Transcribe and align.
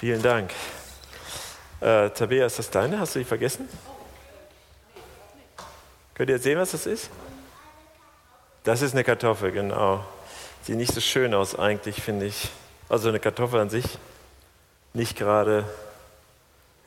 Vielen 0.00 0.22
Dank. 0.22 0.50
Äh, 1.82 2.08
Tabea, 2.08 2.46
ist 2.46 2.58
das 2.58 2.70
deine? 2.70 2.98
Hast 2.98 3.14
du 3.14 3.18
die 3.18 3.24
vergessen? 3.26 3.68
Könnt 6.14 6.30
ihr 6.30 6.38
sehen, 6.38 6.58
was 6.58 6.70
das 6.70 6.86
ist? 6.86 7.10
Das 8.64 8.80
ist 8.80 8.94
eine 8.94 9.04
Kartoffel, 9.04 9.52
genau. 9.52 10.02
Sieht 10.62 10.76
nicht 10.76 10.94
so 10.94 11.02
schön 11.02 11.34
aus 11.34 11.54
eigentlich, 11.54 12.00
finde 12.00 12.24
ich. 12.24 12.48
Also 12.88 13.10
eine 13.10 13.20
Kartoffel 13.20 13.60
an 13.60 13.68
sich. 13.68 13.84
Nicht 14.94 15.18
gerade 15.18 15.66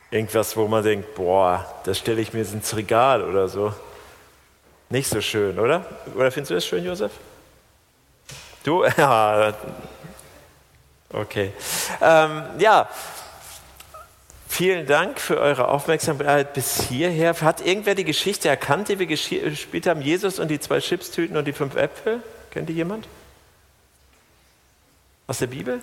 irgendwas, 0.10 0.58
wo 0.58 0.68
man 0.68 0.84
denkt, 0.84 1.14
boah, 1.14 1.72
das 1.84 2.00
stelle 2.00 2.20
ich 2.20 2.34
mir 2.34 2.42
ins 2.42 2.76
Regal 2.76 3.22
oder 3.24 3.48
so. 3.48 3.76
Nicht 4.90 5.08
so 5.08 5.22
schön, 5.22 5.60
oder? 5.60 5.86
Oder 6.16 6.32
findest 6.32 6.50
du 6.50 6.56
das 6.56 6.66
schön, 6.66 6.84
Josef? 6.84 7.12
Du? 8.64 8.84
Ja. 8.98 9.54
Okay. 11.14 11.52
Ähm, 12.02 12.44
ja, 12.58 12.90
vielen 14.48 14.88
Dank 14.88 15.20
für 15.20 15.40
eure 15.40 15.68
Aufmerksamkeit 15.68 16.54
bis 16.54 16.82
hierher. 16.82 17.40
Hat 17.40 17.64
irgendwer 17.64 17.94
die 17.94 18.04
Geschichte 18.04 18.50
erkannt, 18.50 18.90
die 18.90 18.98
wir 18.98 19.06
gespielt 19.06 19.86
haben? 19.86 20.02
Jesus 20.02 20.40
und 20.40 20.48
die 20.48 20.60
zwei 20.60 20.80
Chipstüten 20.80 21.38
und 21.38 21.46
die 21.46 21.54
fünf 21.54 21.76
Äpfel? 21.76 22.24
Kennt 22.50 22.70
ihr 22.70 22.76
jemand? 22.76 23.08
Aus 25.28 25.38
der 25.38 25.48
Bibel? 25.48 25.82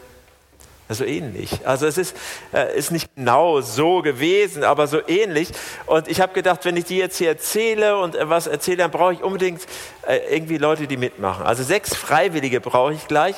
so 0.94 1.04
ähnlich. 1.04 1.60
Also 1.64 1.86
es 1.86 1.98
ist, 1.98 2.16
äh, 2.52 2.76
ist 2.76 2.90
nicht 2.90 3.14
genau 3.14 3.60
so 3.60 4.02
gewesen, 4.02 4.64
aber 4.64 4.88
so 4.88 5.00
ähnlich. 5.06 5.50
Und 5.86 6.08
ich 6.08 6.20
habe 6.20 6.32
gedacht, 6.32 6.64
wenn 6.64 6.76
ich 6.76 6.84
die 6.84 6.96
jetzt 6.96 7.16
hier 7.16 7.28
erzähle 7.28 7.98
und 7.98 8.16
äh, 8.16 8.28
was 8.28 8.48
erzähle, 8.48 8.78
dann 8.78 8.90
brauche 8.90 9.12
ich 9.12 9.22
unbedingt 9.22 9.62
äh, 10.06 10.16
irgendwie 10.34 10.58
Leute, 10.58 10.88
die 10.88 10.96
mitmachen. 10.96 11.46
Also 11.46 11.62
sechs 11.62 11.94
Freiwillige 11.94 12.60
brauche 12.60 12.92
ich 12.92 13.06
gleich. 13.06 13.36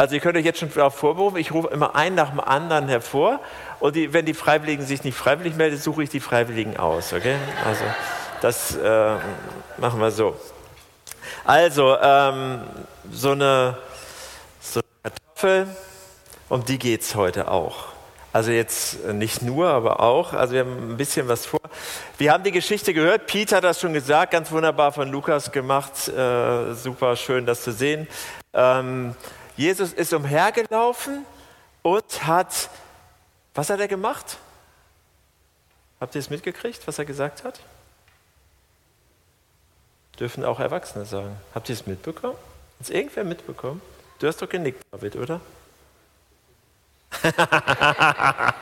Also 0.00 0.14
ihr 0.14 0.22
könnt 0.22 0.38
euch 0.38 0.46
jetzt 0.46 0.58
schon 0.58 0.72
darauf 0.72 0.94
vorberufen, 0.94 1.36
ich 1.36 1.52
rufe 1.52 1.68
immer 1.68 1.94
einen 1.94 2.16
nach 2.16 2.30
dem 2.30 2.40
anderen 2.40 2.88
hervor. 2.88 3.38
Und 3.80 3.96
die, 3.96 4.14
wenn 4.14 4.24
die 4.24 4.32
Freiwilligen 4.32 4.82
sich 4.82 5.04
nicht 5.04 5.14
freiwillig 5.14 5.56
melden, 5.56 5.76
suche 5.76 6.02
ich 6.02 6.08
die 6.08 6.20
Freiwilligen 6.20 6.78
aus. 6.78 7.12
Okay? 7.12 7.36
Also 7.66 7.84
das 8.40 8.76
äh, 8.76 9.16
machen 9.76 10.00
wir 10.00 10.10
so. 10.10 10.34
Also 11.44 11.98
ähm, 12.00 12.62
so 13.12 13.32
eine, 13.32 13.76
so 14.58 14.80
eine 14.80 15.12
Kartoffel 15.34 15.66
um 16.48 16.64
die 16.64 16.78
geht 16.78 17.02
es 17.02 17.14
heute 17.14 17.50
auch. 17.50 17.88
Also 18.32 18.52
jetzt 18.52 19.04
nicht 19.04 19.42
nur, 19.42 19.68
aber 19.68 20.00
auch. 20.00 20.32
Also 20.32 20.54
wir 20.54 20.60
haben 20.60 20.92
ein 20.92 20.96
bisschen 20.96 21.28
was 21.28 21.44
vor. 21.44 21.60
Wir 22.16 22.32
haben 22.32 22.42
die 22.42 22.52
Geschichte 22.52 22.94
gehört. 22.94 23.26
Peter 23.26 23.56
hat 23.56 23.64
das 23.64 23.78
schon 23.78 23.92
gesagt, 23.92 24.32
ganz 24.32 24.50
wunderbar 24.50 24.92
von 24.92 25.10
Lukas 25.10 25.52
gemacht. 25.52 26.08
Äh, 26.08 26.72
super 26.72 27.16
schön, 27.16 27.44
das 27.44 27.64
zu 27.64 27.72
sehen. 27.72 28.08
Ähm, 28.54 29.14
Jesus 29.56 29.92
ist 29.92 30.12
umhergelaufen 30.12 31.24
und 31.82 32.26
hat, 32.26 32.70
was 33.54 33.70
hat 33.70 33.80
er 33.80 33.88
gemacht? 33.88 34.38
Habt 36.00 36.14
ihr 36.14 36.20
es 36.20 36.30
mitgekriegt, 36.30 36.86
was 36.86 36.98
er 36.98 37.04
gesagt 37.04 37.44
hat? 37.44 37.60
Dürfen 40.18 40.44
auch 40.44 40.60
Erwachsene 40.60 41.04
sagen. 41.04 41.36
Habt 41.54 41.68
ihr 41.68 41.74
es 41.74 41.86
mitbekommen? 41.86 42.34
Hat 42.34 42.88
es 42.88 42.90
irgendwer 42.90 43.24
mitbekommen? 43.24 43.80
Du 44.18 44.26
hast 44.26 44.40
doch 44.40 44.48
genickt, 44.48 44.82
David, 44.90 45.16
oder? 45.16 45.40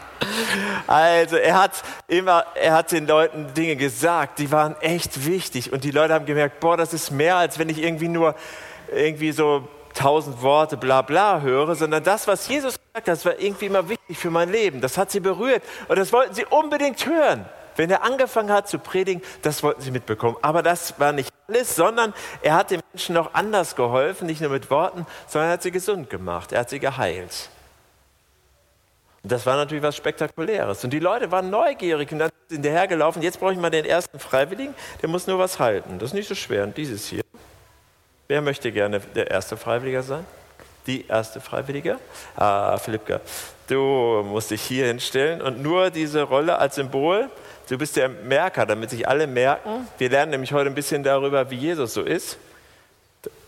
also 0.87 1.37
er 1.37 1.61
hat 1.61 1.83
immer, 2.07 2.47
er 2.55 2.75
hat 2.75 2.93
den 2.93 3.07
Leuten 3.07 3.53
Dinge 3.55 3.77
gesagt, 3.77 4.39
die 4.39 4.51
waren 4.51 4.81
echt 4.81 5.27
wichtig 5.27 5.73
und 5.73 5.85
die 5.85 5.91
Leute 5.91 6.15
haben 6.15 6.27
gemerkt, 6.27 6.61
boah, 6.61 6.77
das 6.77 6.95
ist 6.95 7.11
mehr, 7.11 7.37
als 7.37 7.59
wenn 7.59 7.69
ich 7.69 7.79
irgendwie 7.79 8.09
nur 8.09 8.35
irgendwie 8.91 9.33
so 9.33 9.69
tausend 9.95 10.43
Worte 10.43 10.77
bla 10.77 11.03
bla 11.03 11.41
höre, 11.41 11.75
sondern 11.75 12.03
das, 12.03 12.27
was 12.29 12.49
Jesus 12.49 12.79
hat, 12.95 13.09
das 13.09 13.25
war 13.25 13.39
irgendwie 13.39 13.67
immer 13.67 13.89
wichtig 13.89 14.19
für 14.19 14.31
mein 14.31 14.51
Leben. 14.51 14.81
Das 14.81 14.99
hat 14.99 15.11
sie 15.11 15.21
berührt 15.21 15.63
und 15.89 15.99
das 15.99 16.13
wollten 16.13 16.35
sie 16.35 16.45
unbedingt 16.45 17.07
hören. 17.07 17.47
Wenn 17.77 17.91
er 17.91 18.03
angefangen 18.03 18.51
hat 18.51 18.69
zu 18.69 18.81
predigen, 18.81 19.23
das 19.43 19.63
wollten 19.63 19.81
sie 19.81 19.93
mitbekommen. 19.93 20.37
Aber 20.43 20.65
das 20.65 20.99
war 20.99 21.13
nicht 21.13 21.33
alles, 21.47 21.77
sondern 21.77 22.13
er 22.43 22.57
hat 22.57 22.73
den 22.73 22.81
Menschen 22.93 23.15
noch 23.15 23.35
anders 23.35 23.77
geholfen, 23.77 24.27
nicht 24.27 24.41
nur 24.41 24.51
mit 24.51 24.69
Worten, 24.71 25.07
sondern 25.29 25.51
er 25.51 25.53
hat 25.55 25.63
sie 25.63 25.71
gesund 25.71 26.11
gemacht, 26.11 26.51
er 26.51 26.61
hat 26.61 26.71
sie 26.71 26.81
geheilt. 26.81 27.51
Und 29.23 29.33
das 29.33 29.47
war 29.47 29.57
natürlich 29.57 29.83
was 29.83 29.97
Spektakuläres. 29.97 30.85
Und 30.85 30.91
die 30.91 31.01
Leute 31.01 31.31
waren 31.31 31.51
neugierig 31.51 32.11
und 32.13 32.19
dann 32.19 32.31
sind 32.31 32.49
sie 32.49 32.55
hinterhergelaufen. 32.57 33.23
Jetzt 33.23 33.41
brauche 33.41 33.53
ich 33.53 33.59
mal 33.59 33.71
den 33.71 33.85
ersten 33.85 34.19
Freiwilligen, 34.19 34.75
der 35.03 35.09
muss 35.09 35.27
nur 35.27 35.39
was 35.39 35.59
halten. 35.59 35.99
Das 35.99 36.11
ist 36.11 36.15
nicht 36.15 36.29
so 36.29 36.35
schwer. 36.35 36.65
Und 36.65 36.77
dieses 36.77 37.07
hier. 37.07 37.23
Wer 38.29 38.43
möchte 38.43 38.71
gerne 38.73 39.01
der 39.01 39.31
erste 39.31 39.57
Freiwilliger 39.57 40.03
sein? 40.03 40.27
Die 40.87 41.07
erste 41.07 41.41
Freiwillige? 41.41 41.99
Ah, 42.37 42.77
Philippka, 42.77 43.21
du 43.69 44.23
musst 44.23 44.51
dich 44.51 44.61
hier 44.61 44.87
hinstellen 44.87 45.41
und 45.41 45.63
nur 45.63 45.89
diese 45.89 46.23
Rolle 46.23 46.59
als 46.59 46.75
Symbol. 46.75 47.31
Du 47.71 47.79
bist 47.79 47.97
der 47.97 48.11
Merker, 48.11 48.67
damit 48.67 48.91
sich 48.91 49.09
alle 49.09 49.27
merken. 49.27 49.89
Wir 49.97 50.11
lernen 50.11 50.33
nämlich 50.33 50.53
heute 50.53 50.69
ein 50.69 50.75
bisschen 50.75 51.03
darüber, 51.03 51.51
wie 51.51 51.57
Jesus 51.57 51.95
so 51.95 52.03
ist. 52.03 52.37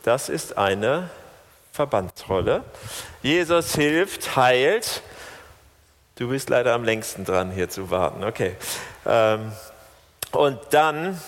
Das 0.02 0.30
ist 0.30 0.56
eine 0.56 1.10
Verbandsrolle. 1.72 2.64
Jesus 3.22 3.74
hilft, 3.74 4.34
heilt 4.34 5.02
Du 6.16 6.28
bist 6.28 6.50
leider 6.50 6.74
am 6.74 6.84
längsten 6.84 7.24
dran, 7.24 7.50
hier 7.50 7.68
zu 7.70 7.90
warten. 7.90 8.24
Okay. 8.24 8.54
Ähm, 9.06 9.52
und 10.32 10.58
dann 10.70 11.18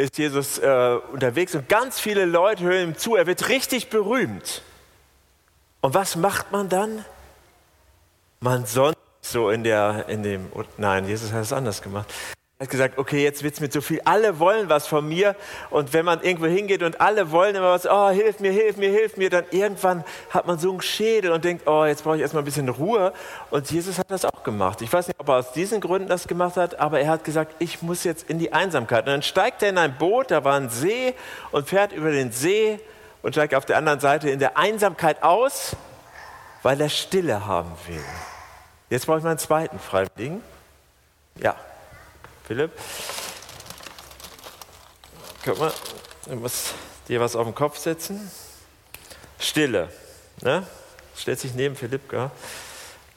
ist 0.00 0.18
Jesus 0.18 0.58
äh, 0.58 0.98
unterwegs 1.12 1.54
und 1.54 1.68
ganz 1.68 2.00
viele 2.00 2.24
Leute 2.24 2.64
hören 2.64 2.90
ihm 2.90 2.96
zu. 2.96 3.16
Er 3.16 3.26
wird 3.26 3.48
richtig 3.48 3.90
berühmt. 3.90 4.62
Und 5.80 5.94
was 5.94 6.16
macht 6.16 6.52
man 6.52 6.68
dann? 6.68 7.04
Man 8.40 8.66
sonnt 8.66 8.96
so 9.20 9.50
in 9.50 9.64
der, 9.64 10.08
in 10.08 10.22
dem, 10.22 10.50
nein, 10.76 11.06
Jesus 11.06 11.32
hat 11.32 11.42
es 11.42 11.52
anders 11.52 11.82
gemacht. 11.82 12.12
Er 12.60 12.64
hat 12.64 12.70
gesagt, 12.72 12.98
okay, 12.98 13.22
jetzt 13.22 13.42
wird 13.42 13.54
es 13.54 13.60
mir 13.60 13.70
zu 13.70 13.80
viel. 13.80 14.02
Alle 14.04 14.38
wollen 14.38 14.68
was 14.68 14.86
von 14.86 15.08
mir. 15.08 15.34
Und 15.70 15.94
wenn 15.94 16.04
man 16.04 16.20
irgendwo 16.20 16.44
hingeht 16.44 16.82
und 16.82 17.00
alle 17.00 17.30
wollen 17.30 17.56
immer 17.56 17.70
was, 17.70 17.86
oh, 17.86 18.10
hilf 18.10 18.38
mir, 18.38 18.52
hilf 18.52 18.76
mir, 18.76 18.90
hilf 18.90 19.16
mir, 19.16 19.30
dann 19.30 19.46
irgendwann 19.50 20.04
hat 20.28 20.46
man 20.46 20.58
so 20.58 20.70
einen 20.70 20.82
Schädel 20.82 21.32
und 21.32 21.42
denkt, 21.42 21.66
oh, 21.66 21.86
jetzt 21.86 22.04
brauche 22.04 22.16
ich 22.16 22.20
erstmal 22.20 22.42
ein 22.42 22.44
bisschen 22.44 22.68
Ruhe. 22.68 23.14
Und 23.50 23.70
Jesus 23.70 23.98
hat 23.98 24.10
das 24.10 24.26
auch 24.26 24.42
gemacht. 24.42 24.82
Ich 24.82 24.92
weiß 24.92 25.08
nicht, 25.08 25.18
ob 25.18 25.30
er 25.30 25.36
aus 25.36 25.52
diesen 25.52 25.80
Gründen 25.80 26.06
das 26.06 26.28
gemacht 26.28 26.58
hat, 26.58 26.78
aber 26.78 27.00
er 27.00 27.08
hat 27.08 27.24
gesagt, 27.24 27.54
ich 27.60 27.80
muss 27.80 28.04
jetzt 28.04 28.28
in 28.28 28.38
die 28.38 28.52
Einsamkeit. 28.52 29.06
Und 29.06 29.12
dann 29.12 29.22
steigt 29.22 29.62
er 29.62 29.70
in 29.70 29.78
ein 29.78 29.96
Boot, 29.96 30.30
da 30.30 30.44
war 30.44 30.56
ein 30.56 30.68
See 30.68 31.14
und 31.52 31.66
fährt 31.66 31.92
über 31.92 32.10
den 32.10 32.30
See 32.30 32.78
und 33.22 33.32
steigt 33.32 33.54
auf 33.54 33.64
der 33.64 33.78
anderen 33.78 34.00
Seite 34.00 34.28
in 34.28 34.38
der 34.38 34.58
Einsamkeit 34.58 35.22
aus, 35.22 35.76
weil 36.62 36.78
er 36.78 36.90
Stille 36.90 37.46
haben 37.46 37.72
will. 37.86 38.04
Jetzt 38.90 39.06
brauche 39.06 39.16
ich 39.16 39.24
meinen 39.24 39.38
zweiten 39.38 39.78
Freiwilligen. 39.78 40.42
Ja, 41.36 41.56
Philipp. 42.50 42.72
Guck 45.44 45.60
mal, 45.60 45.72
du 46.26 46.34
musst 46.34 46.74
dir 47.06 47.20
was 47.20 47.36
auf 47.36 47.46
den 47.46 47.54
Kopf 47.54 47.78
setzen. 47.78 48.28
Stille. 49.38 49.88
Ne? 50.40 50.66
Stellt 51.16 51.38
sich 51.38 51.54
neben 51.54 51.76
Philipp, 51.76 52.08
gell? 52.08 52.28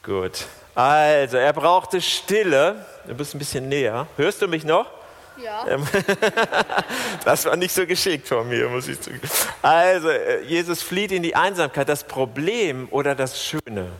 Gut. 0.04 0.46
Also, 0.76 1.38
er 1.38 1.52
brauchte 1.52 2.00
Stille. 2.00 2.86
Du 3.08 3.14
bist 3.16 3.34
ein 3.34 3.40
bisschen 3.40 3.68
näher. 3.68 4.06
Hörst 4.16 4.40
du 4.40 4.46
mich 4.46 4.62
noch? 4.62 4.86
Ja. 5.42 5.66
Ähm, 5.66 5.84
das 7.24 7.44
war 7.44 7.56
nicht 7.56 7.74
so 7.74 7.88
geschickt 7.88 8.28
von 8.28 8.48
mir, 8.48 8.68
muss 8.68 8.86
ich 8.86 9.00
zugeben. 9.00 9.28
Also, 9.62 10.12
Jesus 10.46 10.80
flieht 10.80 11.10
in 11.10 11.24
die 11.24 11.34
Einsamkeit. 11.34 11.88
Das 11.88 12.04
Problem 12.04 12.86
oder 12.92 13.16
das 13.16 13.44
Schöne 13.44 13.90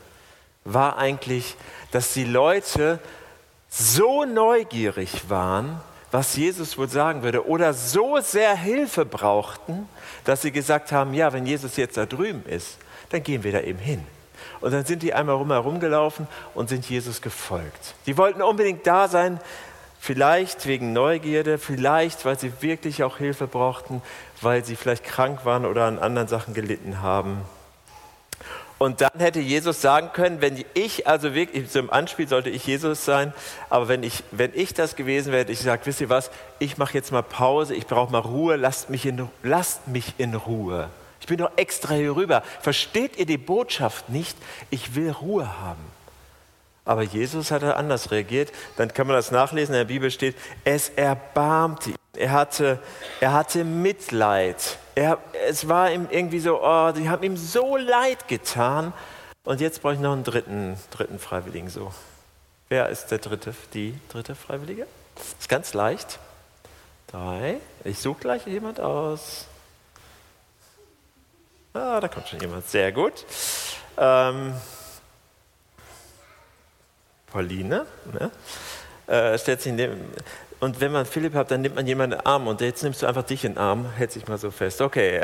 war 0.62 0.96
eigentlich, 0.96 1.56
dass 1.90 2.12
die 2.12 2.22
Leute 2.22 3.00
so 3.76 4.24
neugierig 4.24 5.28
waren, 5.28 5.80
was 6.12 6.36
Jesus 6.36 6.78
wohl 6.78 6.88
sagen 6.88 7.24
würde, 7.24 7.48
oder 7.48 7.74
so 7.74 8.20
sehr 8.20 8.56
Hilfe 8.56 9.04
brauchten, 9.04 9.88
dass 10.24 10.42
sie 10.42 10.52
gesagt 10.52 10.92
haben, 10.92 11.12
ja, 11.12 11.32
wenn 11.32 11.44
Jesus 11.44 11.76
jetzt 11.76 11.96
da 11.96 12.06
drüben 12.06 12.44
ist, 12.46 12.78
dann 13.10 13.24
gehen 13.24 13.42
wir 13.42 13.50
da 13.50 13.60
eben 13.60 13.80
hin. 13.80 14.04
Und 14.60 14.72
dann 14.72 14.84
sind 14.84 15.02
die 15.02 15.12
einmal 15.12 15.34
rumherum 15.34 15.80
gelaufen 15.80 16.28
und 16.54 16.68
sind 16.68 16.88
Jesus 16.88 17.20
gefolgt. 17.20 17.94
Die 18.06 18.16
wollten 18.16 18.43
unbedingt 18.43 18.87
da 18.87 19.08
sein, 19.08 19.40
vielleicht 19.99 20.66
wegen 20.66 20.93
Neugierde, 20.93 21.58
vielleicht 21.58 22.25
weil 22.25 22.38
sie 22.38 22.52
wirklich 22.60 23.02
auch 23.02 23.16
Hilfe 23.16 23.49
brauchten, 23.49 24.02
weil 24.40 24.64
sie 24.64 24.76
vielleicht 24.76 25.02
krank 25.02 25.44
waren 25.44 25.66
oder 25.66 25.87
an 25.87 25.99
anderen 25.99 26.28
Sachen 26.28 26.54
gelitten 26.54 27.02
haben. 27.02 27.38
Und 28.79 29.00
dann 29.00 29.19
hätte 29.19 29.41
Jesus 29.41 29.81
sagen 29.81 30.11
können, 30.12 30.41
wenn 30.41 30.65
ich, 30.75 31.06
also 31.06 31.35
wirklich, 31.35 31.71
so 31.71 31.79
im 31.79 31.91
Anspiel 31.91 32.29
sollte 32.29 32.50
ich 32.50 32.67
Jesus 32.67 33.05
sein, 33.05 33.32
aber 33.71 33.88
wenn 33.88 34.03
ich, 34.03 34.25
wenn 34.32 34.50
ich 34.55 34.75
das 34.75 34.97
gewesen 34.97 35.32
wäre, 35.32 35.50
ich 35.50 35.59
gesagt, 35.59 35.87
wisst 35.87 36.00
ihr 36.00 36.09
was, 36.09 36.31
ich 36.59 36.76
mache 36.76 36.94
jetzt 36.94 37.12
mal 37.12 37.23
Pause, 37.23 37.75
ich 37.75 37.87
brauche 37.87 38.11
mal 38.11 38.19
Ruhe, 38.19 38.56
lasst 38.56 38.91
mich, 38.91 39.06
in, 39.06 39.29
lasst 39.43 39.87
mich 39.87 40.15
in 40.19 40.35
Ruhe. 40.35 40.88
Ich 41.21 41.26
bin 41.29 41.38
doch 41.38 41.53
extra 41.56 41.94
hier 41.94 42.17
rüber. 42.17 42.43
Versteht 42.61 43.17
ihr 43.17 43.26
die 43.26 43.38
Botschaft 43.38 44.11
nicht? 44.11 44.37
Ich 44.71 44.94
will 44.94 45.11
Ruhe 45.11 45.61
haben. 45.62 45.81
Aber 46.85 47.03
Jesus 47.03 47.50
hat 47.50 47.62
anders 47.65 48.11
reagiert. 48.11 48.53
Dann 48.76 48.93
kann 48.93 49.06
man 49.06 49.17
das 49.17 49.31
nachlesen, 49.31 49.75
in 49.75 49.79
der 49.79 49.85
Bibel 49.87 50.11
steht, 50.11 50.37
es 50.65 50.91
erbarmte 50.91 51.91
ihn. 51.91 51.97
Er 52.16 52.32
hatte, 52.32 52.78
er 53.20 53.32
hatte 53.32 53.64
Mitleid. 53.64 54.78
Er, 54.94 55.19
es 55.49 55.69
war 55.69 55.90
ihm 55.90 56.08
irgendwie 56.11 56.40
so, 56.40 56.62
oh, 56.62 56.93
sie 56.94 57.08
haben 57.08 57.22
ihm 57.22 57.37
so 57.37 57.76
leid 57.76 58.28
getan. 58.28 58.93
Und 59.44 59.61
jetzt 59.61 59.82
brauche 59.82 59.94
ich 59.94 60.00
noch 60.00 60.12
einen 60.12 60.25
dritten, 60.25 60.76
dritten 60.90 61.19
Freiwilligen 61.19 61.69
so. 61.69 61.93
Wer 62.69 62.88
ist 62.88 63.08
der 63.08 63.19
dritte, 63.19 63.55
die 63.75 63.94
dritte 64.08 64.34
Freiwillige? 64.34 64.87
Ist 65.38 65.49
ganz 65.49 65.75
leicht. 65.75 66.19
Drei. 67.08 67.61
Ich 67.84 67.99
suche 67.99 68.20
gleich 68.20 68.46
jemand 68.46 68.81
aus. 68.81 69.46
Ah, 71.75 72.00
da 72.00 72.08
kommt 72.08 72.28
schon 72.28 72.40
jemand. 72.40 72.66
Sehr 72.69 72.90
gut. 72.93 73.25
Ähm, 73.99 74.55
Pauline. 77.26 77.87
Ne? 78.12 78.31
Äh, 79.06 79.38
stellt 79.38 79.61
sich 79.61 79.72
neben, 79.72 80.11
und 80.64 80.81
wenn 80.81 80.93
man 80.93 81.05
Philipp 81.05 81.34
hat, 81.34 81.50
dann 81.50 81.61
nimmt 81.61 81.75
man 81.75 81.87
jemanden 81.87 82.14
in 82.14 82.20
den 82.20 82.26
Arm. 82.26 82.46
Und 82.46 82.62
jetzt 82.62 82.82
nimmst 82.82 83.02
du 83.02 83.06
einfach 83.06 83.22
dich 83.22 83.44
in 83.44 83.52
den 83.52 83.58
Arm, 83.58 83.84
hält 83.96 84.12
sich 84.12 84.26
mal 84.26 84.38
so 84.38 84.50
fest. 84.50 84.81
Okay, 84.81 85.20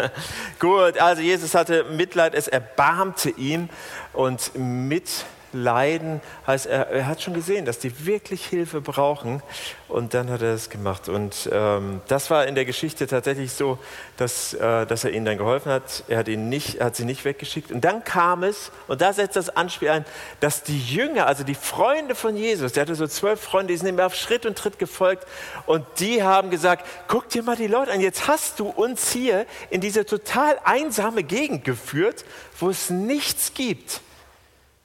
gut. 0.58 0.98
Also 0.98 1.22
Jesus 1.22 1.54
hatte 1.54 1.84
Mitleid, 1.84 2.34
es 2.34 2.48
erbarmte 2.48 3.30
ihn. 3.30 3.70
Und 4.12 4.50
mit 4.56 5.24
leiden, 5.52 6.20
heißt, 6.46 6.66
er, 6.66 6.88
er, 6.88 7.06
hat 7.06 7.22
schon 7.22 7.34
gesehen, 7.34 7.64
dass 7.64 7.78
die 7.78 8.06
wirklich 8.06 8.46
Hilfe 8.46 8.80
brauchen 8.80 9.42
und 9.88 10.14
dann 10.14 10.30
hat 10.30 10.42
er 10.42 10.54
es 10.54 10.70
gemacht. 10.70 11.08
Und 11.08 11.48
ähm, 11.52 12.00
das 12.08 12.30
war 12.30 12.46
in 12.46 12.54
der 12.54 12.64
Geschichte 12.64 13.06
tatsächlich 13.06 13.52
so, 13.52 13.78
dass, 14.16 14.54
äh, 14.54 14.86
dass 14.86 15.04
er 15.04 15.10
ihnen 15.10 15.26
dann 15.26 15.38
geholfen 15.38 15.70
hat. 15.70 16.04
Er 16.08 16.18
hat, 16.18 16.28
ihn 16.28 16.48
nicht, 16.48 16.80
hat 16.80 16.96
sie 16.96 17.04
nicht 17.04 17.24
weggeschickt. 17.24 17.70
Und 17.70 17.82
dann 17.84 18.04
kam 18.04 18.42
es, 18.42 18.70
und 18.88 19.00
da 19.00 19.12
setzt 19.12 19.36
das 19.36 19.50
Anspiel 19.50 19.90
ein, 19.90 20.04
dass 20.40 20.62
die 20.62 20.80
Jünger, 20.80 21.26
also 21.26 21.44
die 21.44 21.54
Freunde 21.54 22.14
von 22.14 22.36
Jesus, 22.36 22.72
der 22.72 22.82
hatte 22.82 22.94
so 22.94 23.06
zwölf 23.06 23.40
Freunde, 23.40 23.72
die 23.72 23.78
sind 23.78 23.88
ihm 23.88 24.00
auf 24.00 24.14
Schritt 24.14 24.46
und 24.46 24.56
Tritt 24.56 24.78
gefolgt 24.78 25.26
und 25.66 25.84
die 25.98 26.22
haben 26.22 26.50
gesagt, 26.50 26.86
guck 27.08 27.28
dir 27.28 27.42
mal 27.42 27.56
die 27.56 27.66
Leute 27.66 27.92
an, 27.92 28.00
jetzt 28.00 28.28
hast 28.28 28.60
du 28.60 28.68
uns 28.68 29.10
hier 29.12 29.46
in 29.70 29.80
diese 29.80 30.06
total 30.06 30.58
einsame 30.64 31.22
Gegend 31.22 31.64
geführt, 31.64 32.24
wo 32.58 32.70
es 32.70 32.90
nichts 32.90 33.54
gibt 33.54 34.00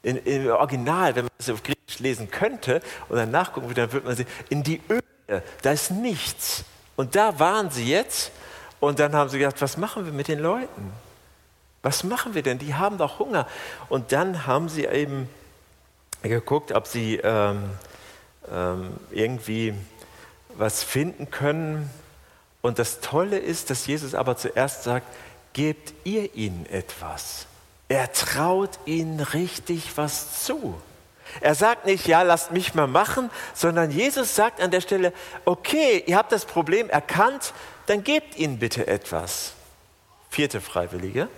in, 0.08 0.18
im 0.24 0.48
Original, 0.52 1.16
wenn 1.16 1.26
man 1.26 1.32
das 1.38 1.50
auf 1.50 1.62
Griechisch 1.64 2.00
lesen 2.00 2.32
könnte 2.32 2.82
und 3.10 3.18
dann 3.18 3.30
nachgucken 3.30 3.68
würde, 3.68 3.82
dann 3.82 3.92
würde 3.92 4.08
man 4.08 4.16
sehen, 4.16 4.28
in 4.50 4.64
die 4.64 4.82
Öde, 4.90 5.44
da 5.62 5.72
ist 5.72 5.92
nichts. 5.92 6.64
Und 6.96 7.16
da 7.16 7.40
waren 7.40 7.70
sie 7.70 7.90
jetzt 7.90 8.32
und 8.80 9.00
dann 9.00 9.14
haben 9.14 9.30
sie 9.30 9.38
gedacht, 9.38 9.62
was 9.62 9.76
machen 9.76 10.06
wir 10.06 10.14
mit 10.14 10.30
den 10.30 10.40
Leuten? 10.40 10.94
Was 11.84 12.04
machen 12.06 12.36
wir 12.36 12.42
denn? 12.42 12.58
Die 12.58 12.76
haben 12.76 12.98
doch 12.98 13.20
Hunger. 13.20 13.48
Und 13.90 14.14
dann 14.14 14.48
haben 14.48 14.70
sie 14.70 14.86
eben 14.86 15.30
geguckt, 16.22 16.72
ob 16.72 16.88
sie 16.88 17.18
ähm, 17.18 17.70
ähm, 18.52 18.94
irgendwie 19.12 19.74
was 20.56 20.84
finden 20.84 21.30
können. 21.30 21.90
Und 22.62 22.80
das 22.80 23.02
Tolle 23.02 23.38
ist, 23.38 23.70
dass 23.70 23.86
Jesus 23.86 24.16
aber 24.16 24.38
zuerst 24.38 24.84
sagt, 24.84 25.08
gebt 25.54 25.94
ihr 26.06 26.34
ihnen 26.34 26.66
etwas. 26.68 27.46
Er 27.90 28.12
traut 28.12 28.80
ihnen 28.86 29.20
richtig 29.20 29.96
was 29.96 30.44
zu. 30.44 30.76
Er 31.42 31.56
sagt 31.56 31.86
nicht, 31.86 32.08
ja, 32.08 32.22
lasst 32.22 32.52
mich 32.52 32.74
mal 32.74 32.88
machen, 32.88 33.30
sondern 33.54 33.92
Jesus 33.92 34.36
sagt 34.36 34.62
an 34.62 34.72
der 34.72 34.82
Stelle, 34.82 35.14
okay, 35.46 36.04
ihr 36.06 36.18
habt 36.18 36.32
das 36.32 36.46
Problem 36.46 36.90
erkannt, 36.90 37.54
dann 37.86 38.04
gebt 38.04 38.38
ihnen 38.38 38.60
bitte 38.60 38.88
etwas. 38.88 39.54
Vierte 40.30 40.60
Freiwillige. 40.62 41.30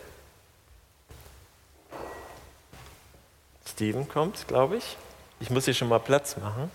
Steven 3.68 4.08
kommt, 4.08 4.48
glaube 4.48 4.78
ich. 4.78 4.98
Ich 5.40 5.50
muss 5.50 5.66
hier 5.66 5.74
schon 5.74 5.90
mal 5.90 6.00
Platz 6.00 6.38
machen. 6.38 6.72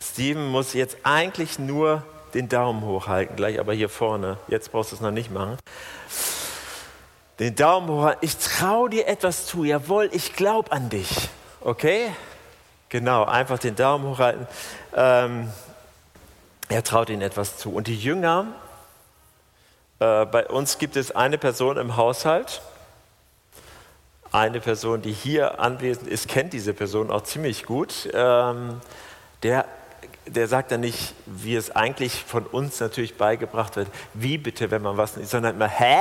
Steven 0.00 0.48
muss 0.48 0.72
jetzt 0.72 0.96
eigentlich 1.02 1.58
nur 1.58 2.04
den 2.34 2.48
Daumen 2.48 2.82
hochhalten, 2.82 3.36
gleich 3.36 3.58
aber 3.58 3.72
hier 3.72 3.88
vorne. 3.88 4.38
Jetzt 4.48 4.72
brauchst 4.72 4.92
du 4.92 4.96
es 4.96 5.00
noch 5.00 5.10
nicht 5.10 5.30
machen 5.30 5.58
den 7.38 7.54
Daumen 7.54 7.88
hoch. 7.88 8.12
Ich 8.20 8.36
traue 8.36 8.90
dir 8.90 9.06
etwas 9.06 9.46
zu. 9.46 9.64
Jawohl, 9.64 10.08
ich 10.12 10.34
glaube 10.34 10.72
an 10.72 10.88
dich. 10.88 11.28
Okay? 11.60 12.12
Genau, 12.88 13.24
einfach 13.24 13.58
den 13.58 13.76
Daumen 13.76 14.06
hochhalten. 14.08 14.46
Ähm, 14.94 15.52
er 16.68 16.82
traut 16.82 17.10
ihnen 17.10 17.22
etwas 17.22 17.56
zu. 17.58 17.74
Und 17.74 17.86
die 17.86 17.96
Jünger, 17.96 18.46
äh, 20.00 20.24
bei 20.26 20.46
uns 20.46 20.78
gibt 20.78 20.96
es 20.96 21.10
eine 21.10 21.38
Person 21.38 21.76
im 21.76 21.96
Haushalt. 21.96 22.62
Eine 24.32 24.60
Person, 24.60 25.00
die 25.00 25.12
hier 25.12 25.60
anwesend 25.60 26.08
ist, 26.08 26.28
kennt 26.28 26.52
diese 26.52 26.74
Person 26.74 27.10
auch 27.10 27.22
ziemlich 27.22 27.64
gut. 27.64 28.08
Ähm, 28.12 28.80
der 29.42 29.64
der 30.26 30.46
sagt 30.46 30.72
dann 30.72 30.80
nicht, 30.80 31.14
wie 31.26 31.56
es 31.56 31.70
eigentlich 31.70 32.12
von 32.24 32.46
uns 32.46 32.80
natürlich 32.80 33.16
beigebracht 33.16 33.76
wird, 33.76 33.88
wie 34.14 34.38
bitte, 34.38 34.70
wenn 34.70 34.82
man 34.82 34.96
was 34.96 35.16
nicht, 35.16 35.30
sondern 35.30 35.54
immer, 35.54 35.68
hä? 35.68 36.00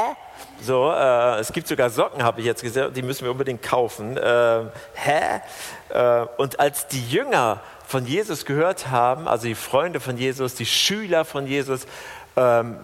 So, 0.62 0.92
äh, 0.92 1.40
es 1.40 1.52
gibt 1.54 1.68
sogar 1.68 1.90
Socken, 1.90 2.24
habe 2.24 2.42
ich 2.42 2.46
jetzt 2.46 2.62
gesehen, 2.62 2.94
die 2.94 3.02
müssen 3.02 3.24
wir 3.24 3.32
unbedingt 3.32 3.62
kaufen. 3.62 4.18
Äh, 4.18 4.66
hä? 4.94 5.42
Äh, 5.90 6.26
und 6.38 6.60
als 6.60 6.88
die 6.88 7.08
Jünger 7.08 7.62
von 7.88 8.06
Jesus 8.06 8.46
gehört 8.46 8.90
haben, 8.90 9.28
also 9.28 9.48
die 9.48 9.56
Freunde 9.56 10.00
von 10.00 10.18
Jesus, 10.18 10.56
die 10.56 10.66
Schüler 10.66 11.26
von 11.26 11.48
Jesus, 11.48 11.88
ähm, 12.36 12.78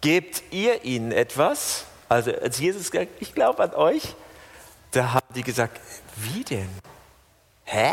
gebt 0.00 0.42
ihr 0.52 0.84
ihnen 0.84 1.12
etwas? 1.12 1.84
Also 2.08 2.32
als 2.32 2.58
Jesus 2.58 2.90
gesagt, 2.90 3.10
ich 3.20 3.34
glaube 3.34 3.62
an 3.62 3.74
euch, 3.74 4.14
da 4.92 5.14
haben 5.14 5.26
die 5.34 5.42
gesagt, 5.42 5.80
wie 6.16 6.44
denn? 6.44 6.68
Hä? 7.64 7.92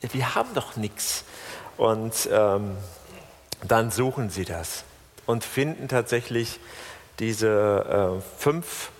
Wir 0.00 0.34
haben 0.36 0.54
doch 0.54 0.76
nichts. 0.76 1.24
Und 1.76 2.28
ähm, 2.32 2.76
dann 3.64 3.90
suchen 3.90 4.30
sie 4.30 4.44
das 4.44 4.84
und 5.26 5.44
finden 5.44 5.88
tatsächlich 5.88 6.60
diese 7.18 8.18
äh, 8.18 8.38
fünf 8.38 8.90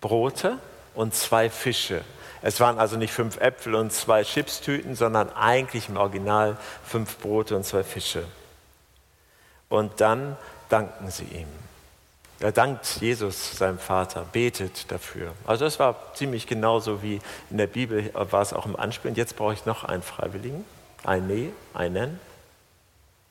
Brote 0.00 0.58
und 0.94 1.14
zwei 1.14 1.50
Fische. 1.50 2.02
Es 2.42 2.58
waren 2.60 2.78
also 2.78 2.96
nicht 2.96 3.12
fünf 3.12 3.38
Äpfel 3.38 3.74
und 3.74 3.92
zwei 3.92 4.22
Chipstüten, 4.22 4.94
sondern 4.94 5.30
eigentlich 5.30 5.88
im 5.88 5.96
Original 5.96 6.56
fünf 6.84 7.18
Brote 7.18 7.54
und 7.54 7.64
zwei 7.64 7.84
Fische. 7.84 8.24
Und 9.68 10.00
dann 10.00 10.36
danken 10.68 11.10
sie 11.10 11.24
ihm. 11.24 11.48
Er 12.40 12.52
dankt 12.52 12.86
Jesus, 13.00 13.58
seinem 13.58 13.78
Vater, 13.78 14.24
betet 14.32 14.90
dafür. 14.90 15.32
Also 15.46 15.66
das 15.66 15.78
war 15.78 16.14
ziemlich 16.14 16.46
genauso 16.46 17.02
wie 17.02 17.20
in 17.50 17.58
der 17.58 17.66
Bibel 17.66 18.10
war 18.14 18.40
es 18.40 18.54
auch 18.54 18.64
im 18.64 18.76
Anspiel. 18.76 19.10
Und 19.10 19.18
jetzt 19.18 19.36
brauche 19.36 19.52
ich 19.52 19.66
noch 19.66 19.84
einen 19.84 20.02
Freiwilligen. 20.02 20.64
Eine, 21.04 21.52
einen. 21.74 22.20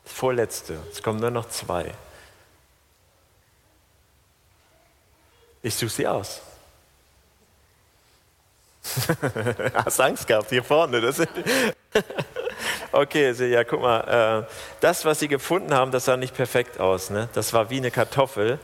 Das 0.03 0.13
vorletzte. 0.13 0.79
Es 0.91 1.03
kommen 1.03 1.19
nur 1.19 1.31
noch 1.31 1.49
zwei. 1.49 1.93
Ich 5.61 5.75
suche 5.75 5.89
sie 5.89 6.07
aus. 6.07 6.41
Hast 9.73 9.99
Angst 9.99 10.25
gehabt 10.25 10.49
hier 10.49 10.63
vorne. 10.63 11.01
Das 11.01 11.21
okay, 12.91 13.31
ja, 13.31 13.63
guck 13.63 13.81
mal. 13.81 14.45
Äh, 14.47 14.53
das, 14.79 15.05
was 15.05 15.19
sie 15.19 15.27
gefunden 15.27 15.73
haben, 15.73 15.91
das 15.91 16.05
sah 16.05 16.17
nicht 16.17 16.35
perfekt 16.35 16.79
aus. 16.79 17.09
Ne? 17.09 17.29
Das 17.33 17.53
war 17.53 17.69
wie 17.69 17.77
eine 17.77 17.91
Kartoffel. 17.91 18.59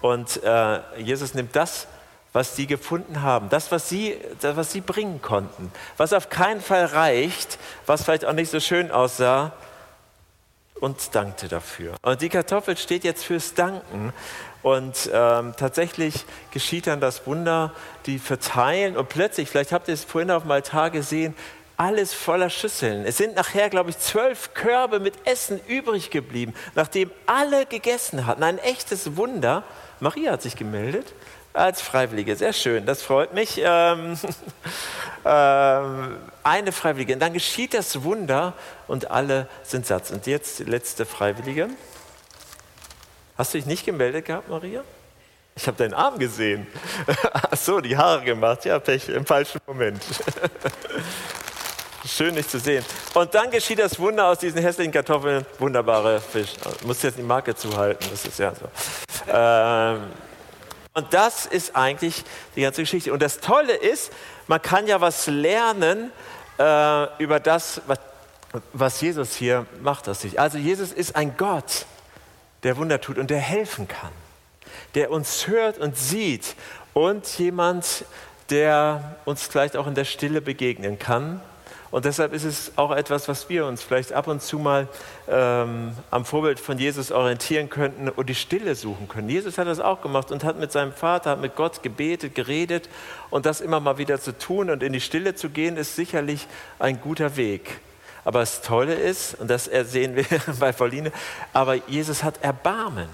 Und 0.00 0.42
äh, 0.42 0.80
Jesus 1.00 1.34
nimmt 1.34 1.54
das, 1.54 1.86
was 2.32 2.56
sie 2.56 2.66
gefunden 2.66 3.22
haben, 3.22 3.48
das 3.48 3.72
was 3.72 3.88
sie, 3.88 4.16
das, 4.40 4.56
was 4.56 4.72
sie 4.72 4.80
bringen 4.80 5.22
konnten, 5.22 5.72
was 5.96 6.12
auf 6.12 6.28
keinen 6.28 6.60
Fall 6.60 6.84
reicht, 6.84 7.58
was 7.86 8.04
vielleicht 8.04 8.24
auch 8.24 8.32
nicht 8.32 8.50
so 8.50 8.60
schön 8.60 8.90
aussah, 8.90 9.52
und 10.80 11.14
dankte 11.14 11.48
dafür. 11.48 11.94
Und 12.02 12.20
die 12.20 12.28
Kartoffel 12.28 12.76
steht 12.76 13.04
jetzt 13.04 13.24
fürs 13.24 13.54
Danken. 13.54 14.12
Und 14.62 15.08
ähm, 15.12 15.54
tatsächlich 15.56 16.24
geschieht 16.50 16.86
dann 16.86 17.00
das 17.00 17.26
Wunder, 17.26 17.72
die 18.06 18.18
verteilen 18.18 18.96
und 18.96 19.08
plötzlich, 19.08 19.48
vielleicht 19.48 19.72
habt 19.72 19.88
ihr 19.88 19.94
es 19.94 20.04
vorhin 20.04 20.30
auf 20.30 20.42
dem 20.42 20.50
Altar 20.50 20.90
gesehen, 20.90 21.34
alles 21.76 22.12
voller 22.12 22.50
Schüsseln. 22.50 23.06
Es 23.06 23.16
sind 23.16 23.36
nachher, 23.36 23.70
glaube 23.70 23.90
ich, 23.90 23.98
zwölf 23.98 24.52
Körbe 24.54 24.98
mit 24.98 25.14
Essen 25.26 25.60
übrig 25.68 26.10
geblieben, 26.10 26.54
nachdem 26.74 27.12
alle 27.26 27.66
gegessen 27.66 28.26
hatten. 28.26 28.42
Ein 28.42 28.58
echtes 28.58 29.16
Wunder. 29.16 29.62
Maria 30.00 30.32
hat 30.32 30.42
sich 30.42 30.56
gemeldet 30.56 31.14
als 31.58 31.80
Freiwillige. 31.82 32.36
Sehr 32.36 32.52
schön, 32.52 32.86
das 32.86 33.02
freut 33.02 33.34
mich. 33.34 33.60
Ähm, 33.62 34.18
ähm, 35.24 36.16
eine 36.42 36.72
Freiwillige. 36.72 37.14
Und 37.14 37.20
dann 37.20 37.32
geschieht 37.32 37.74
das 37.74 38.02
Wunder 38.02 38.54
und 38.86 39.10
alle 39.10 39.48
sind 39.62 39.86
satt. 39.86 40.10
Und 40.10 40.26
jetzt 40.26 40.60
die 40.60 40.64
letzte 40.64 41.04
Freiwillige. 41.04 41.68
Hast 43.36 43.54
du 43.54 43.58
dich 43.58 43.66
nicht 43.66 43.84
gemeldet 43.84 44.24
gehabt, 44.24 44.48
Maria? 44.48 44.82
Ich 45.54 45.66
habe 45.66 45.76
deinen 45.76 45.94
Arm 45.94 46.18
gesehen. 46.18 46.66
Ach 47.32 47.56
so, 47.56 47.80
die 47.80 47.96
Haare 47.96 48.24
gemacht. 48.24 48.64
Ja, 48.64 48.78
Pech, 48.78 49.08
im 49.08 49.26
falschen 49.26 49.60
Moment. 49.66 50.02
Schön, 52.06 52.36
dich 52.36 52.48
zu 52.48 52.58
sehen. 52.58 52.84
Und 53.14 53.34
dann 53.34 53.50
geschieht 53.50 53.80
das 53.80 53.98
Wunder 53.98 54.26
aus 54.26 54.38
diesen 54.38 54.62
hässlichen 54.62 54.92
Kartoffeln. 54.92 55.44
Wunderbare 55.58 56.20
Fisch. 56.20 56.54
Muss 56.86 57.02
jetzt 57.02 57.18
die 57.18 57.22
Marke 57.22 57.54
zuhalten. 57.54 58.06
Das 58.10 58.24
ist 58.24 58.38
ja 58.38 58.52
so. 58.54 58.66
Ähm, 59.28 60.04
und 60.98 61.14
das 61.14 61.46
ist 61.46 61.76
eigentlich 61.76 62.24
die 62.56 62.62
ganze 62.62 62.82
Geschichte. 62.82 63.12
Und 63.12 63.22
das 63.22 63.38
Tolle 63.38 63.72
ist, 63.72 64.10
man 64.48 64.60
kann 64.60 64.88
ja 64.88 65.00
was 65.00 65.28
lernen 65.28 66.10
äh, 66.58 67.22
über 67.22 67.38
das, 67.38 67.80
was, 67.86 68.00
was 68.72 69.00
Jesus 69.00 69.36
hier 69.36 69.64
macht 69.80 70.08
aus 70.08 70.22
sich. 70.22 70.40
Also 70.40 70.58
Jesus 70.58 70.90
ist 70.90 71.14
ein 71.14 71.36
Gott, 71.36 71.86
der 72.64 72.76
Wunder 72.78 73.00
tut 73.00 73.16
und 73.16 73.30
der 73.30 73.38
helfen 73.38 73.86
kann, 73.86 74.10
der 74.96 75.12
uns 75.12 75.46
hört 75.46 75.78
und 75.78 75.96
sieht 75.96 76.56
und 76.94 77.26
jemand, 77.38 78.04
der 78.50 79.18
uns 79.24 79.44
vielleicht 79.44 79.76
auch 79.76 79.86
in 79.86 79.94
der 79.94 80.04
Stille 80.04 80.40
begegnen 80.40 80.98
kann. 80.98 81.40
Und 81.90 82.04
deshalb 82.04 82.34
ist 82.34 82.44
es 82.44 82.72
auch 82.76 82.90
etwas, 82.90 83.28
was 83.28 83.48
wir 83.48 83.64
uns 83.66 83.82
vielleicht 83.82 84.12
ab 84.12 84.26
und 84.28 84.42
zu 84.42 84.58
mal 84.58 84.88
ähm, 85.28 85.92
am 86.10 86.24
Vorbild 86.24 86.60
von 86.60 86.78
Jesus 86.78 87.10
orientieren 87.10 87.70
könnten 87.70 88.08
und 88.08 88.28
die 88.28 88.34
Stille 88.34 88.74
suchen 88.74 89.08
können. 89.08 89.28
Jesus 89.28 89.56
hat 89.58 89.66
das 89.66 89.80
auch 89.80 90.02
gemacht 90.02 90.30
und 90.30 90.44
hat 90.44 90.58
mit 90.58 90.70
seinem 90.70 90.92
Vater, 90.92 91.30
hat 91.30 91.40
mit 91.40 91.56
Gott 91.56 91.82
gebetet, 91.82 92.34
geredet 92.34 92.88
und 93.30 93.46
das 93.46 93.60
immer 93.60 93.80
mal 93.80 93.98
wieder 93.98 94.20
zu 94.20 94.36
tun 94.36 94.70
und 94.70 94.82
in 94.82 94.92
die 94.92 95.00
Stille 95.00 95.34
zu 95.34 95.50
gehen, 95.50 95.76
ist 95.76 95.96
sicherlich 95.96 96.46
ein 96.78 97.00
guter 97.00 97.36
Weg. 97.36 97.80
Aber 98.24 98.40
das 98.40 98.60
Tolle 98.60 98.94
ist, 98.94 99.40
und 99.40 99.48
das 99.48 99.64
sehen 99.64 100.14
wir 100.14 100.24
bei 100.60 100.72
Pauline, 100.72 101.12
aber 101.52 101.76
Jesus 101.88 102.22
hat 102.22 102.42
Erbarmen. 102.42 103.08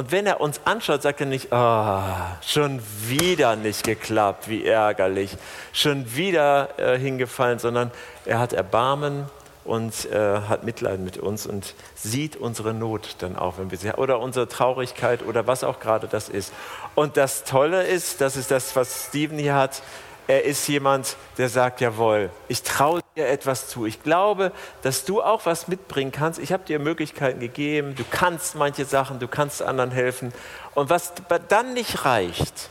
Und 0.00 0.12
wenn 0.12 0.26
er 0.26 0.40
uns 0.40 0.62
anschaut, 0.64 1.02
sagt 1.02 1.20
er 1.20 1.26
nicht, 1.26 1.48
oh, 1.50 2.00
schon 2.40 2.80
wieder 3.06 3.54
nicht 3.54 3.84
geklappt, 3.84 4.48
wie 4.48 4.64
ärgerlich, 4.64 5.36
schon 5.74 6.16
wieder 6.16 6.70
äh, 6.78 6.98
hingefallen, 6.98 7.58
sondern 7.58 7.90
er 8.24 8.38
hat 8.38 8.54
Erbarmen 8.54 9.26
und 9.66 10.10
äh, 10.10 10.40
hat 10.48 10.64
Mitleid 10.64 11.00
mit 11.00 11.18
uns 11.18 11.46
und 11.46 11.74
sieht 11.94 12.36
unsere 12.36 12.72
Not 12.72 13.16
dann 13.18 13.36
auch, 13.36 13.58
wenn 13.58 13.70
wir 13.70 13.76
sie 13.76 13.92
oder 13.92 14.20
unsere 14.20 14.48
Traurigkeit 14.48 15.22
oder 15.22 15.46
was 15.46 15.64
auch 15.64 15.80
gerade 15.80 16.08
das 16.08 16.30
ist. 16.30 16.54
Und 16.94 17.18
das 17.18 17.44
Tolle 17.44 17.82
ist, 17.82 18.22
das 18.22 18.38
ist 18.38 18.50
das, 18.50 18.74
was 18.76 19.08
Steven 19.08 19.38
hier 19.38 19.54
hat, 19.54 19.82
er 20.30 20.44
ist 20.44 20.68
jemand, 20.68 21.16
der 21.38 21.48
sagt, 21.48 21.80
jawohl, 21.80 22.30
ich 22.46 22.62
traue 22.62 23.00
dir 23.16 23.26
etwas 23.26 23.66
zu. 23.66 23.84
Ich 23.84 24.00
glaube, 24.04 24.52
dass 24.82 25.04
du 25.04 25.20
auch 25.20 25.44
was 25.44 25.66
mitbringen 25.66 26.12
kannst. 26.12 26.38
Ich 26.38 26.52
habe 26.52 26.62
dir 26.62 26.78
Möglichkeiten 26.78 27.40
gegeben, 27.40 27.96
du 27.96 28.04
kannst 28.08 28.54
manche 28.54 28.84
Sachen, 28.84 29.18
du 29.18 29.26
kannst 29.26 29.60
anderen 29.60 29.90
helfen. 29.90 30.32
Und 30.76 30.88
was 30.88 31.14
dann 31.48 31.74
nicht 31.74 32.04
reicht, 32.04 32.70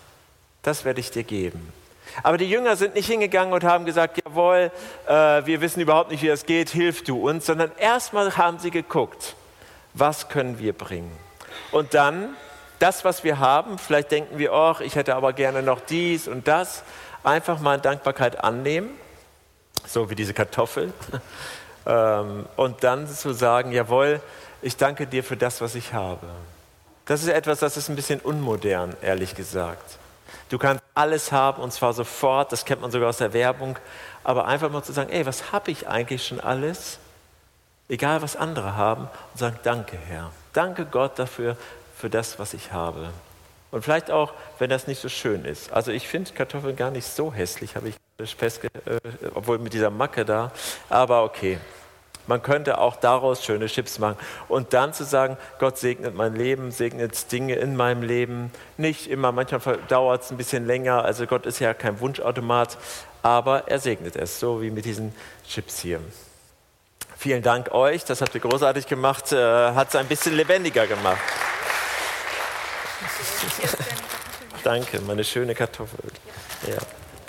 das 0.61 0.85
werde 0.85 1.01
ich 1.01 1.11
dir 1.11 1.23
geben. 1.23 1.73
Aber 2.23 2.37
die 2.37 2.49
Jünger 2.49 2.77
sind 2.77 2.95
nicht 2.95 3.07
hingegangen 3.07 3.53
und 3.53 3.65
haben 3.65 3.83
gesagt, 3.83 4.21
jawohl, 4.25 4.71
äh, 5.05 5.11
wir 5.11 5.59
wissen 5.59 5.81
überhaupt 5.81 6.11
nicht, 6.11 6.23
wie 6.23 6.27
das 6.27 6.45
geht, 6.45 6.69
hilf 6.69 7.03
du 7.03 7.27
uns, 7.27 7.45
sondern 7.45 7.73
erstmal 7.77 8.37
haben 8.37 8.59
sie 8.59 8.71
geguckt, 8.71 9.35
was 9.93 10.29
können 10.29 10.59
wir 10.59 10.71
bringen. 10.71 11.11
Und 11.73 11.93
dann 11.93 12.37
das, 12.79 13.03
was 13.03 13.25
wir 13.25 13.39
haben, 13.39 13.77
vielleicht 13.77 14.11
denken 14.11 14.37
wir, 14.37 14.53
oh, 14.53 14.75
ich 14.79 14.95
hätte 14.95 15.15
aber 15.15 15.33
gerne 15.33 15.61
noch 15.61 15.81
dies 15.81 16.29
und 16.29 16.47
das 16.47 16.83
einfach 17.23 17.59
mal 17.59 17.79
Dankbarkeit 17.79 18.43
annehmen, 18.43 18.89
so 19.85 20.09
wie 20.09 20.15
diese 20.15 20.33
Kartoffel, 20.33 20.93
ähm, 21.85 22.45
und 22.55 22.83
dann 22.83 23.07
zu 23.07 23.33
sagen, 23.33 23.71
jawohl, 23.71 24.21
ich 24.61 24.77
danke 24.77 25.07
dir 25.07 25.23
für 25.23 25.37
das, 25.37 25.61
was 25.61 25.75
ich 25.75 25.93
habe. 25.93 26.27
Das 27.05 27.21
ist 27.21 27.29
etwas, 27.29 27.59
das 27.59 27.77
ist 27.77 27.89
ein 27.89 27.95
bisschen 27.95 28.19
unmodern, 28.19 28.95
ehrlich 29.01 29.35
gesagt. 29.35 29.97
Du 30.49 30.57
kannst 30.57 30.83
alles 30.93 31.31
haben 31.31 31.61
und 31.61 31.71
zwar 31.71 31.93
sofort, 31.93 32.51
das 32.51 32.65
kennt 32.65 32.81
man 32.81 32.91
sogar 32.91 33.09
aus 33.09 33.17
der 33.17 33.33
Werbung, 33.33 33.77
aber 34.23 34.45
einfach 34.45 34.69
mal 34.69 34.83
zu 34.83 34.91
sagen, 34.91 35.09
ey, 35.11 35.25
was 35.25 35.51
habe 35.51 35.71
ich 35.71 35.87
eigentlich 35.87 36.27
schon 36.27 36.39
alles? 36.39 36.99
Egal, 37.87 38.21
was 38.21 38.35
andere 38.35 38.75
haben, 38.75 39.07
und 39.33 39.39
sagen, 39.39 39.57
danke 39.63 39.97
Herr. 39.97 40.31
Danke 40.53 40.85
Gott 40.85 41.17
dafür, 41.17 41.57
für 41.97 42.09
das, 42.09 42.39
was 42.39 42.53
ich 42.53 42.71
habe. 42.71 43.09
Und 43.71 43.83
vielleicht 43.83 44.09
auch, 44.09 44.33
wenn 44.57 44.69
das 44.69 44.87
nicht 44.87 44.99
so 44.99 45.09
schön 45.09 45.45
ist. 45.45 45.71
Also 45.71 45.91
ich 45.91 46.07
finde 46.07 46.31
Kartoffeln 46.33 46.75
gar 46.75 46.91
nicht 46.91 47.05
so 47.05 47.33
hässlich, 47.33 47.75
habe 47.75 47.89
ich 47.89 47.95
festgestellt, 48.35 48.87
äh, 48.87 49.27
obwohl 49.33 49.59
mit 49.59 49.73
dieser 49.73 49.91
Macke 49.91 50.25
da. 50.25 50.51
Aber 50.89 51.23
okay, 51.23 51.59
man 52.29 52.41
könnte 52.43 52.77
auch 52.77 52.95
daraus 52.95 53.43
schöne 53.43 53.65
Chips 53.65 53.97
machen. 53.99 54.15
Und 54.47 54.73
dann 54.73 54.93
zu 54.93 55.03
sagen, 55.03 55.37
Gott 55.57 55.77
segnet 55.77 56.15
mein 56.15 56.35
Leben, 56.35 56.71
segnet 56.71 57.31
Dinge 57.31 57.55
in 57.55 57.75
meinem 57.75 58.03
Leben. 58.03 58.51
Nicht 58.77 59.07
immer, 59.07 59.31
manchmal 59.31 59.79
dauert 59.87 60.23
es 60.23 60.31
ein 60.31 60.37
bisschen 60.37 60.65
länger. 60.65 61.03
Also 61.03 61.25
Gott 61.25 61.45
ist 61.45 61.59
ja 61.59 61.73
kein 61.73 61.99
Wunschautomat, 61.99 62.77
aber 63.23 63.67
er 63.67 63.79
segnet 63.79 64.15
es, 64.15 64.39
so 64.39 64.61
wie 64.61 64.69
mit 64.69 64.85
diesen 64.85 65.13
Chips 65.47 65.79
hier. 65.79 65.99
Vielen 67.17 67.41
Dank 67.41 67.73
euch, 67.73 68.05
das 68.05 68.21
habt 68.21 68.33
ihr 68.33 68.41
großartig 68.41 68.87
gemacht, 68.87 69.33
äh, 69.33 69.73
hat 69.73 69.89
es 69.89 69.95
ein 69.95 70.07
bisschen 70.07 70.35
lebendiger 70.35 70.87
gemacht. 70.87 71.19
Danke, 74.63 75.01
meine 75.01 75.23
schöne 75.23 75.55
Kartoffel. 75.55 75.99
Ja, 76.67 76.77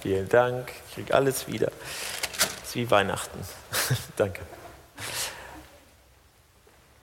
vielen 0.03 0.29
Dank. 0.29 0.73
Ich 0.89 0.95
kriege 0.95 1.15
alles 1.15 1.47
wieder. 1.47 1.71
Das 2.61 2.69
ist 2.69 2.75
wie 2.75 2.91
Weihnachten. 2.91 3.39
Danke. 4.17 4.41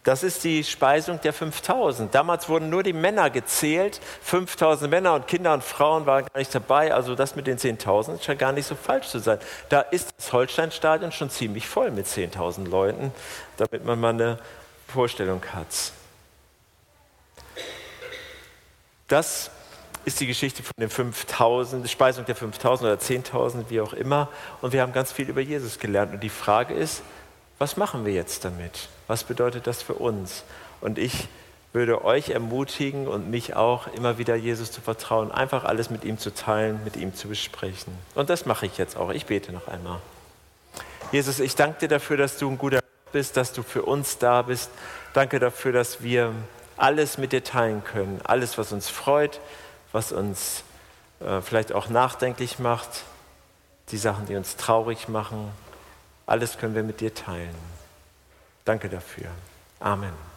Das 0.07 0.23
ist 0.23 0.45
die 0.45 0.63
Speisung 0.63 1.19
der 1.19 1.33
5000. 1.33 2.15
Damals 2.15 2.47
wurden 2.47 2.69
nur 2.69 2.81
die 2.81 2.93
Männer 2.93 3.29
gezählt. 3.29 3.99
5000 4.21 4.89
Männer 4.89 5.13
und 5.15 5.27
Kinder 5.27 5.53
und 5.53 5.65
Frauen 5.65 6.05
waren 6.05 6.25
gar 6.25 6.39
nicht 6.39 6.55
dabei. 6.55 6.93
Also 6.93 7.13
das 7.13 7.35
mit 7.35 7.45
den 7.45 7.57
10.000 7.57 8.23
scheint 8.23 8.39
gar 8.39 8.53
nicht 8.53 8.67
so 8.67 8.75
falsch 8.75 9.09
zu 9.09 9.19
sein. 9.19 9.37
Da 9.67 9.81
ist 9.81 10.13
das 10.15 10.31
Holsteinstadion 10.31 11.11
schon 11.11 11.29
ziemlich 11.29 11.67
voll 11.67 11.91
mit 11.91 12.07
10.000 12.07 12.69
Leuten, 12.69 13.11
damit 13.57 13.83
man 13.83 13.99
mal 13.99 14.13
eine 14.13 14.39
Vorstellung 14.87 15.41
hat. 15.53 15.91
Das 19.07 19.51
ist 20.05 20.19
die 20.19 20.27
Geschichte 20.27 20.63
von 20.63 20.73
den 20.79 20.89
5000, 20.89 21.89
Speisung 21.89 22.25
der 22.25 22.35
5000 22.35 22.89
oder 22.89 23.01
10.000, 23.01 23.65
wie 23.69 23.81
auch 23.81 23.93
immer. 23.93 24.29
Und 24.61 24.73
wir 24.73 24.81
haben 24.81 24.93
ganz 24.93 25.11
viel 25.11 25.29
über 25.29 25.41
Jesus 25.41 25.79
gelernt. 25.79 26.13
Und 26.13 26.23
die 26.23 26.29
Frage 26.29 26.73
ist, 26.73 27.01
was 27.59 27.77
machen 27.77 28.05
wir 28.05 28.13
jetzt 28.13 28.45
damit? 28.45 28.89
Was 29.07 29.23
bedeutet 29.23 29.67
das 29.67 29.81
für 29.81 29.95
uns? 29.95 30.43
Und 30.81 30.97
ich 30.97 31.27
würde 31.73 32.05
euch 32.05 32.29
ermutigen 32.29 33.07
und 33.07 33.29
mich 33.29 33.55
auch 33.55 33.87
immer 33.87 34.17
wieder 34.17 34.35
Jesus 34.35 34.71
zu 34.71 34.81
vertrauen, 34.81 35.31
einfach 35.31 35.63
alles 35.63 35.89
mit 35.89 36.03
ihm 36.03 36.17
zu 36.17 36.33
teilen, 36.33 36.79
mit 36.83 36.95
ihm 36.95 37.13
zu 37.13 37.27
besprechen. 37.27 37.93
Und 38.15 38.29
das 38.29 38.45
mache 38.45 38.65
ich 38.65 38.77
jetzt 38.77 38.95
auch. 38.97 39.11
Ich 39.11 39.25
bete 39.25 39.51
noch 39.51 39.67
einmal. 39.67 39.99
Jesus, 41.11 41.39
ich 41.39 41.55
danke 41.55 41.79
dir 41.79 41.87
dafür, 41.87 42.17
dass 42.17 42.37
du 42.37 42.49
ein 42.49 42.57
guter 42.57 42.79
bist, 43.11 43.37
dass 43.37 43.53
du 43.53 43.63
für 43.63 43.83
uns 43.83 44.17
da 44.17 44.41
bist. 44.41 44.69
Danke 45.13 45.39
dafür, 45.39 45.71
dass 45.71 46.01
wir 46.01 46.33
alles 46.77 47.17
mit 47.17 47.31
dir 47.31 47.43
teilen 47.43 47.83
können. 47.83 48.21
Alles, 48.23 48.57
was 48.57 48.71
uns 48.71 48.89
freut, 48.89 49.39
was 49.91 50.11
uns 50.11 50.63
äh, 51.19 51.41
vielleicht 51.41 51.73
auch 51.73 51.89
nachdenklich 51.89 52.59
macht, 52.59 53.03
die 53.89 53.97
Sachen, 53.97 54.25
die 54.27 54.35
uns 54.35 54.55
traurig 54.55 55.07
machen. 55.07 55.51
Alles 56.25 56.57
können 56.57 56.75
wir 56.75 56.83
mit 56.83 57.01
dir 57.01 57.13
teilen. 57.13 57.55
Danke 58.65 58.89
dafür. 58.89 59.29
Amen. 59.79 60.36